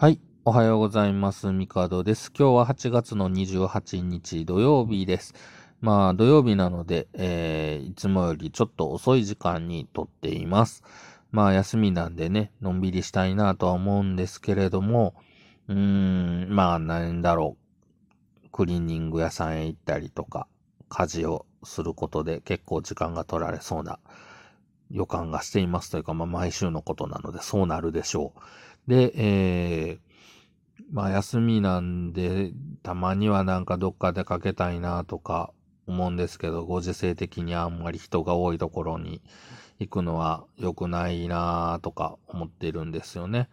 [0.00, 0.20] はい。
[0.44, 1.50] おはようございます。
[1.50, 2.30] ミカドです。
[2.32, 5.34] 今日は8月の28日土曜日です。
[5.80, 10.84] まあ土曜日なので、えー、いつもよりちょっと遅い時間に撮っています。
[11.32, 15.16] まあ休みなんでね、のんびりしたいなとは思うんですけれども、
[15.66, 17.56] うーん、まあなんだろ
[18.44, 18.50] う。
[18.50, 20.46] クリーニング屋さんへ行ったりとか、
[20.88, 23.98] 家事をすることで結構時間が取られそうな
[24.92, 28.40] 予感がしていますというか、まあ毎週のことなのでそうなるでしょう。
[28.88, 32.52] で、えー、まあ休みなんで、
[32.82, 35.52] たまにはなんかどっか出かけたいなとか
[35.86, 39.20] 思うんですけど、ご時世的にあんまり人が多いところに
[39.78, 43.50] 行くのは良くないなとか思ってるんですよね。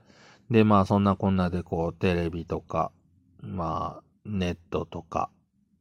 [0.49, 2.93] で、まあそんなこんなでこうテレビとか、
[3.41, 5.29] まあネットとか、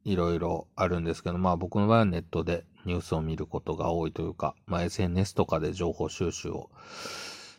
[0.03, 6.69] いろいろあるんですけど、まあ僕の場合はネットでニュースを見ることが多いというか、まあ SNS とかで情報収集を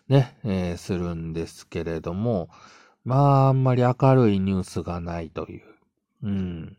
[0.08, 2.48] ね、えーするんですけれども、
[3.04, 5.64] まああんまり明るいニュースがないという。
[6.22, 6.76] うん。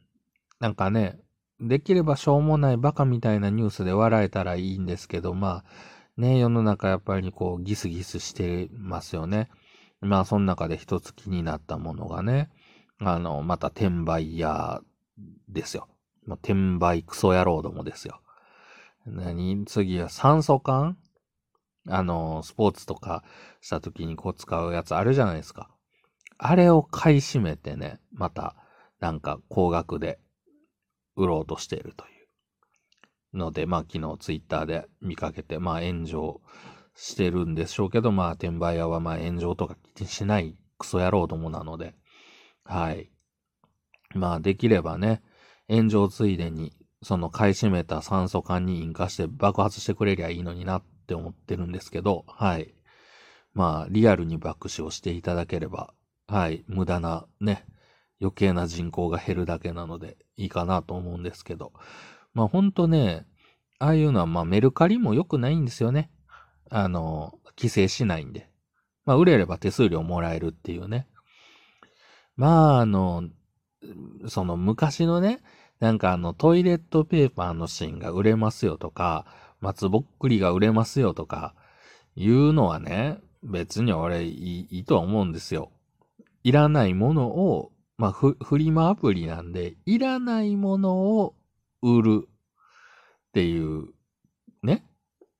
[0.59, 1.19] なんかね、
[1.59, 9.49] できればしょうもないバカみたいなニュースで笑えたらいいんですけど、まあね、世の中やっぱりこうギスギスしてますよね。
[10.01, 12.49] まあその中で一つ気になったものがね、
[12.99, 14.81] あの、また転売屋
[15.49, 15.87] ですよ。
[16.27, 18.21] 転売クソ野郎どもですよ。
[19.05, 19.65] 何？
[19.65, 20.97] 次は酸素缶
[21.89, 23.23] あの、スポーツとか
[23.61, 25.69] した時にこう使うやつあるじゃないですか。
[26.37, 28.55] あれを買い占めてね、また、
[28.99, 30.19] なんか高額で
[31.15, 32.07] 売ろうとしているとい
[33.33, 36.41] うので、まあ昨日ツイッターで見かけて、まあ炎上
[36.95, 41.95] してるんでしょうけど、まあ転売屋はまあ炎上とか気にしないクソ野郎どもなので、
[42.63, 43.11] はい。
[44.13, 45.21] まあできればね、
[45.69, 52.73] 炎上ついでに、その買い占めた酸素管に引火して爆発してくれりゃいいのになっって思ってるんですけど、はい。
[53.53, 55.93] まあ、リアルに爆死をしていただければ、
[56.27, 57.65] はい、無駄なね、
[58.19, 61.71] 余計な人口が減るだけなのでいいかなと思うんですけど、
[62.33, 63.25] まあほんとね、
[63.79, 66.11] ああいうのはまあメルカリも良くないんですよね。
[66.69, 68.49] あの、規制しないんで。
[69.05, 71.07] まあ売れれば手数料もらえるっていうね。
[72.35, 73.23] まああの、
[74.27, 75.41] その昔のね、
[75.79, 79.25] なんかあのトイレットペーパーの芯が売れますよとか、
[79.59, 81.55] 松ぼっくりが売れますよとか、
[82.15, 85.71] いうのはね、別に俺いいとは思うんですよ。
[86.43, 91.35] いらないものを、まあ、フフリマアプリなんで、いらないものを
[91.81, 93.87] 売るっていう、
[94.63, 94.85] ね、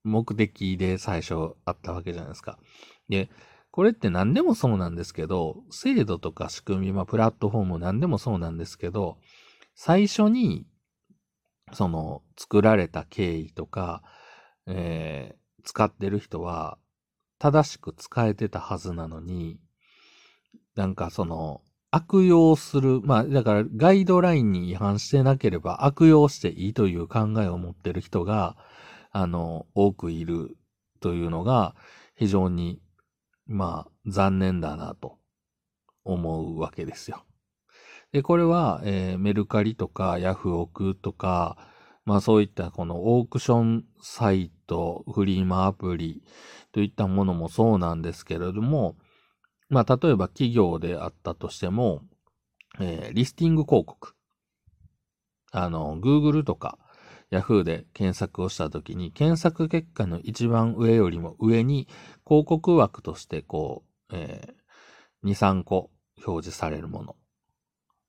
[0.04, 2.58] 目的で最初あったわけじゃないですか。
[3.08, 3.30] で、
[3.70, 9.18] これって何でもそうなんですけど、制度とか仕組み、まあ、プラットフォーム何でもそうなんですけど、
[9.74, 10.66] 最初に、
[11.72, 14.02] その、作られた経緯とか、
[14.66, 16.78] えー使ってる人は、
[17.38, 19.60] 正しく使えてたはずなのに、
[20.74, 28.56] なんかその、悪用する、まあ、だからガイドラインに違反してなければ悪用していいという考えを持ってる人が、
[29.10, 30.56] あの、多くいる
[31.00, 31.74] というのが、
[32.14, 32.80] 非常に、
[33.46, 35.18] まあ、残念だなと
[36.04, 37.24] 思うわけですよ。
[38.12, 41.58] で、これは、えーメルカリとかヤフオクとか、
[42.06, 46.22] まあそういったこのオークションサイト、フリーマアプリ
[46.72, 48.96] といったものもそうなんですけれども、
[49.68, 52.02] まあ例えば企業であったとしても、
[52.80, 54.14] えーリスティング広告。
[55.52, 56.78] あの、Google とか
[57.30, 61.88] Yahoo で検索をしたときに、検索結果の一番上よりも上に
[62.26, 65.90] 広告枠としてこう、えー2、3個
[66.24, 67.16] 表示されるもの。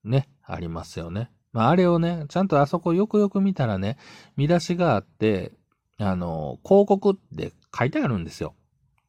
[0.04, 1.30] ね、ありますよね。
[1.52, 3.98] まあ、あれをね、ちゃんとあそこよくよく見たらね、
[4.36, 5.52] 見出しがあって、
[5.98, 8.54] あの、広告って書いてあるんですよ。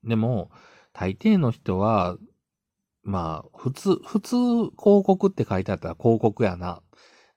[0.04, 0.52] でも、
[0.94, 2.18] 大抵の人は、
[3.04, 6.82] まあ、普通、普通広告って書いてあったら広告やな。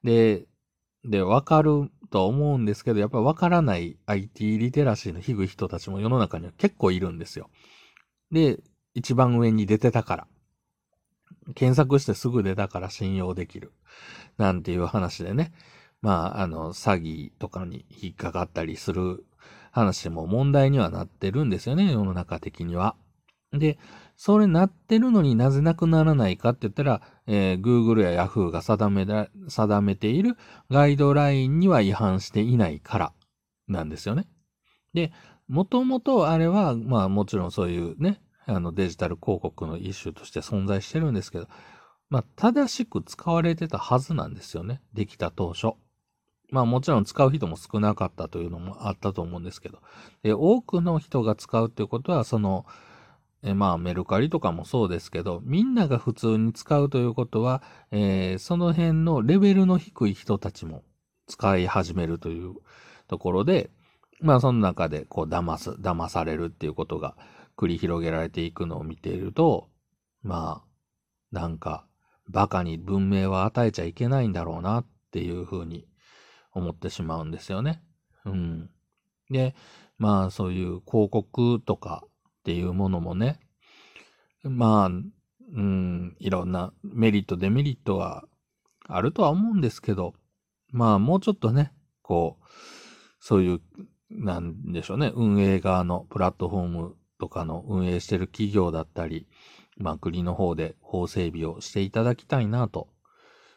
[0.03, 0.47] で、
[1.05, 7.51] で、わかると思うんですけど、やっぱわからない IT リテラシーの低い人たちも世の中には結構いるんですよ。
[8.31, 8.59] で、
[8.95, 10.27] 一番上に出てたから。
[11.55, 13.73] 検索してすぐ出たから信用できる。
[14.39, 15.53] なんていう話でね。
[16.01, 19.25] まあ、あの、詐欺とかに引っかかったりする
[19.71, 22.95] 話も問題にはなってるんですよね、世の中的には。
[23.53, 23.79] で、
[24.17, 30.37] それなってるのになぜなくならないかって言ったら、えー Google や Yahoo が定めだ、定めている
[30.71, 33.13] ガイドラインには違反していないから
[33.67, 34.27] なんですよね。
[34.93, 35.13] で、
[35.49, 41.49] もともとあれは、まあもちろんそういうね、あのデジタル広告の一種として存在してるんですけど、
[42.11, 44.83] まあ正しく使われてたはずなんですよね。
[44.93, 45.73] できた当初。
[46.51, 49.81] まあもちろん使う人も少なかったというのもあったと思うんですけど。
[50.23, 52.67] で、多くの人が使うということは、その、
[53.43, 60.83] えまあメルカリとかもそうですけど、みんなが普通に使うということは、えー、その辺のレベルの低い人たちも
[61.27, 62.55] 使い始めるという
[63.09, 63.71] ところで、
[64.21, 67.17] まあその中でこう騙す、騙されるっていうことが
[67.57, 69.69] 繰り広げられていくのを見ていると、
[70.23, 71.87] まあ、なんか、
[72.29, 75.87] バカに文明は与えちゃいけないんだろうなっていうふうに
[76.53, 77.83] 思ってしまうんですよね。
[78.25, 78.71] うん。
[79.31, 79.55] で、
[79.99, 83.41] まあそういう広告とかっていうものもね、
[84.43, 88.25] まあ、うん、いろんなメリット、デメリットは
[88.87, 90.15] あるとは思うんですけど、
[90.71, 91.73] まあもうちょっとね、
[92.03, 92.45] こう、
[93.21, 93.61] そういう、
[94.11, 99.29] なんでしょうね、運営側のプラットフォームとかの運営してる企業だったり、
[99.77, 102.89] まあ国の方で法整備をしていただきたいなと、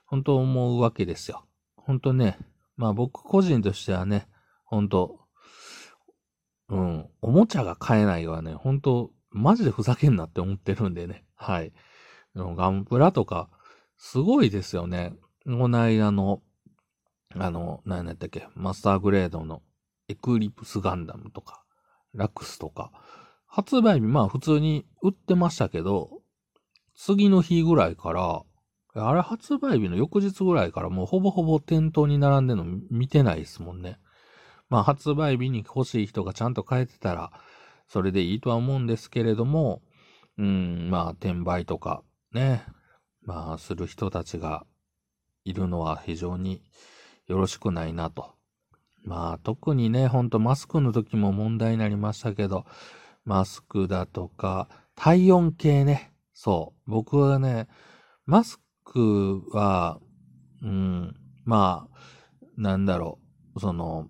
[0.05, 1.45] 本当思うわけですよ。
[1.75, 2.37] 本当ね、
[2.75, 4.27] まあ僕個人としてはね、
[4.65, 5.19] 本当
[6.69, 11.23] うん、おもちゃが買えないはね、本当マジでふざけんなって思ってるんでね。
[11.35, 11.71] はい。
[12.35, 13.49] ガンプラとか、
[13.97, 15.13] すごいですよね。
[15.45, 16.41] この間の、
[17.35, 19.61] あの、何やったっけ、マスターグレードの
[20.07, 21.63] エクリプスガンダムとか、
[22.13, 22.91] ラクスとか、
[23.57, 26.21] 発売日、まあ普通に売ってましたけど、
[26.95, 28.43] 次の日ぐらいから、
[28.93, 33.97] あれ発売日の翌日ぐらいからもうほぼほぼ店頭に並んでるの見てないですもんね。
[34.69, 37.31] まあ発売日に欲しい人がちゃんと買えてたら、
[37.87, 39.81] それでいいとは思うんですけれども、
[40.37, 42.03] うん、まあ転売とか
[42.33, 42.63] ね、
[43.23, 44.67] まあする人たちが
[45.45, 46.61] いるのは非常に
[47.25, 48.35] よろしくないなと。
[49.03, 52.67] まあ特にね、ほんとマスクの時も問題になりましたけど、
[53.27, 56.13] マスクだとか、体温計ね。
[56.33, 56.89] そう。
[56.89, 57.67] 僕はね、
[58.25, 59.99] マスクは、
[60.63, 61.13] うん、
[61.43, 63.19] まあ、なんだろ
[63.53, 64.07] う、その、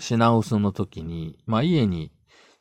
[0.00, 2.10] 品薄の時に、まあ家に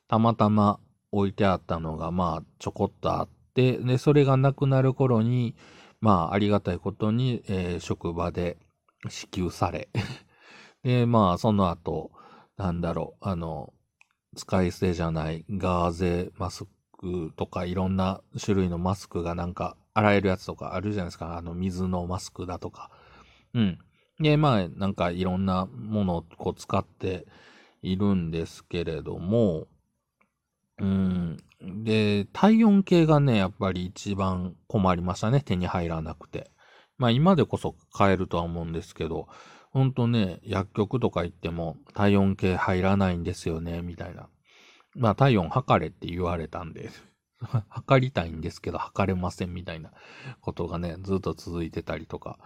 [0.07, 0.79] たまたま
[1.11, 5.55] 置いてあったのが、まあちょこっとあって、で、それがなくなる頃に、
[5.99, 8.57] まあありがたいことに、えー、職場で
[9.09, 9.89] 支給され
[10.83, 12.11] で、まあその後、
[12.55, 13.73] なんだろう、あの、
[14.35, 16.65] 使い捨てじゃないガーゼマス
[16.97, 21.37] クとかいろんな種類のマスクがなんか洗えるやつとかあるじゃないですか。
[21.37, 22.91] あの水のマスクだとか。
[23.53, 23.79] うん。
[24.19, 27.25] で、まあなんかいろんなものをこう使って
[27.81, 29.67] いるんですけれども、
[30.79, 31.37] うん。
[31.61, 35.41] で、体温計がね、やっぱり一番困りましたね。
[35.41, 36.51] 手に入らなくて。
[36.97, 39.27] まあ今でこそ買えるとは思うんですけど、
[39.75, 44.29] ほんとね、薬局とか行っても体温計入らないんですよね、みたいな。
[44.95, 46.91] まあ体温測れって言われたんで
[47.67, 49.91] 測りたいんですけど測れませんみたいな
[50.39, 52.39] ことがね、ずっと続いてたりとか、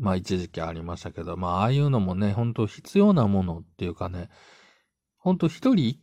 [0.00, 4.28] まあ一時期ありましたけど、まあああいうのもね、ほんと必要なものっていうかね、
[5.18, 6.00] ほんと一人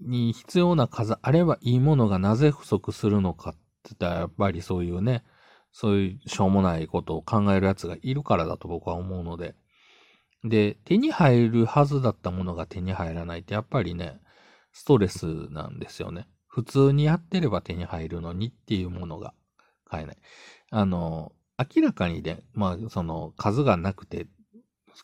[0.00, 3.60] に必要な数あればいいものがなぜ不足するのかって
[3.90, 5.24] 言ったらやっぱりそういうね、
[5.72, 9.56] そういうしょうもないことを考える奴がいるからだと僕は思うので、
[10.44, 14.20] で、手に入るはずだったものが手に入らないってやっぱりね、
[14.72, 16.26] ストレスなんですよね。
[16.46, 19.34] 普通にやってれば手に入るのにっていうものが
[19.84, 20.16] 買えない。
[20.70, 24.26] あの、明らかにね、まあ、その数がなくて、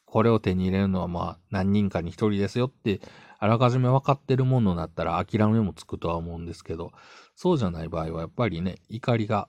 [0.04, 3.00] これを手に入れるのはまあ何人かに一人ですよって、
[3.38, 6.92] あらかじめ分かってるものだったら諦めもつくとは思うんですけど、
[7.34, 9.48] そうじゃない場合はやっぱりね、怒りが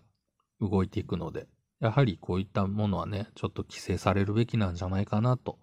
[0.59, 1.47] 動いていくので、
[1.79, 5.59] やはりこういったものはね、ちょっと規制されるべきなんじゃないかなと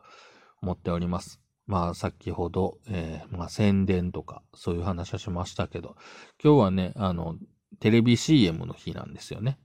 [0.62, 1.40] 思っております。
[1.66, 5.97] まあ先ほど、えー、まあ宣伝とかそういう話をしましたけど、
[6.42, 7.37] 今日はね、あの、
[7.80, 9.59] テレビ CM の日なんですよね。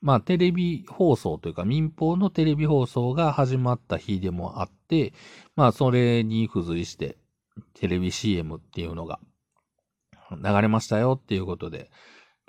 [0.00, 5.12] まあテレビ放送というか民放のテレビ放送が始まった日でもあって、
[5.56, 7.16] まあそれに付随して
[7.74, 9.18] テレビ CM っていうのが
[10.30, 11.90] 流れましたよっていうことで、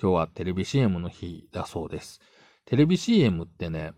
[0.01, 2.21] 今日はテレビ CM の日だそうです。
[2.65, 3.93] テレビ CM ってね、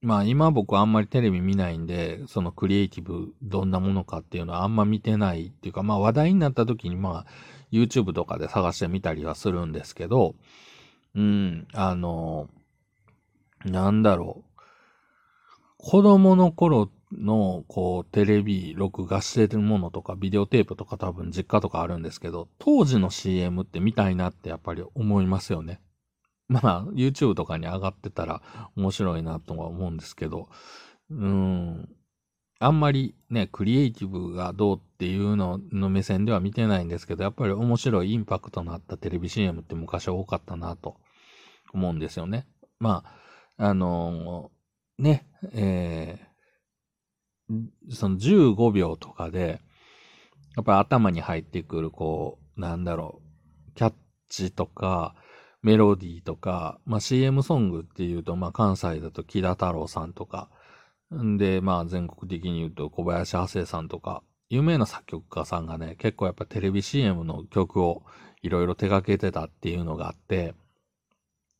[0.00, 7.32] まあ今僕あんまりテレビ見ないんで、そのクリエイティブどんなものかっていうのはあんま見てないっていうか、まあ話題になった時にまあ
[7.70, 10.34] YouTube とかで探してみたりはするんですけど、
[11.14, 12.48] うん、あの、
[13.64, 14.52] なんだろう。
[15.78, 25.80] 子供の頃の、こう、テレビ録画してるものとか、ビデオテープとか多分実家とかあるんですけど、当時の CM って見たいなってやっぱり思いますよね。
[26.48, 28.42] まあ、YouTube とかに上がってたら
[28.76, 30.48] 面白いなとは思うんですけど、
[31.10, 31.88] うん、
[32.58, 40.96] あんまりね、クリエイティブがどうっていうのの目線では見てないんですけど、やっぱり面白いインパクトのあったテレビ CM って昔は多かったなと
[41.72, 42.46] 思うんですよね。
[42.78, 43.04] ま
[43.58, 49.60] あ、あのー、ね、えー、その15秒とかで、
[50.56, 53.22] やっぱり頭に入ってくる、こう、なんだろ
[53.68, 53.94] う、キャッ
[54.28, 55.16] チとか、
[55.62, 60.48] メロディーとか、まあ CM ソングっていうと、まあ関西だと木田太郎さんとか、
[61.14, 68.02] んで、まあ全国的に言うと小林亜生さんとか、有名な作曲家さんがね、結構やっぱテレビ CM の曲を
[68.42, 70.54] いろいろ手掛けてたっていうのがあって、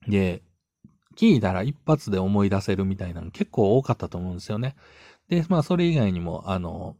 [0.08, 0.42] で、
[1.16, 4.74] 聞いたら一発で思い出せるみたいなの結構多かったと思うんですよね。
[5.28, 6.96] で、まあそれ以外にも、あの、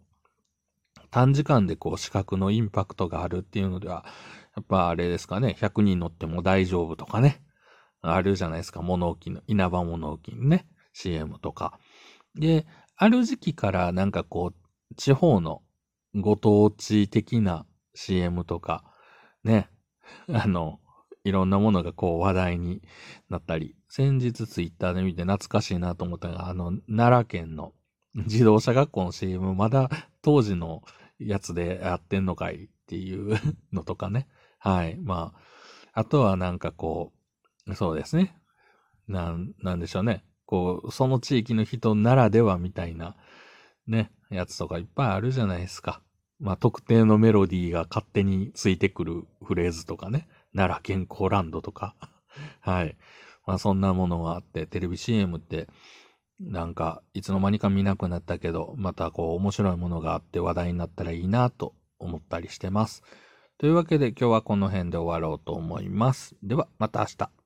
[1.11, 4.04] 短時間でこう視覚のインパクトがあるっていうのでは、
[4.56, 7.42] やっぱあれですかね、100人乗っても大丈夫とかね、
[8.02, 11.78] あるじゃないですか、物置の、稲葉物置のね、CM とか。
[12.35, 12.66] で、
[12.97, 15.62] ある時期からなんかこう、地方の
[16.14, 18.85] ご当地的な CM とか、
[19.44, 19.71] ね、
[20.28, 20.80] あの、
[21.25, 22.82] いろんなものがこう話題に
[23.30, 27.73] なったり、先日ツイッターで見て懐かしいなと思ったのが、あの、奈良県の
[28.14, 29.88] 自動車学校の CM、まだ
[30.21, 30.82] 当時の
[31.18, 33.38] やつでやってんのかいっていう
[33.73, 34.28] のとかね。
[34.62, 34.97] はい。
[34.97, 35.33] ま
[35.92, 37.12] あ、あとはなんかこ
[37.66, 38.37] う、そうですね。
[39.09, 40.25] なん、なんでしょうね。
[40.47, 43.16] こう、その地域の人ならではみたいな、
[43.88, 46.00] ね、やつとかいっぱいあるじゃないですか。
[46.38, 50.28] まあ、特定のメロディーが勝手についてくるフレーズとかね。
[50.54, 51.97] 奈良健康ランドとか。
[52.61, 52.97] はい。
[53.45, 55.69] まあそんなものがあって、テレビ CM って、
[56.38, 63.02] なんか、いつの間にか見なくなったけど、またこう、面白いものがあって話題になったらいいなと思ったりしてます。
[63.62, 66.35] というわけで今日はこの辺で終わろうと思います。
[66.42, 67.42] では、また明日。